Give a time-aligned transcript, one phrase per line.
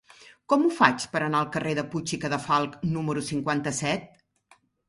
[0.53, 4.13] Com ho faig per anar al carrer de Puig i Cadafalch número cinquanta-set?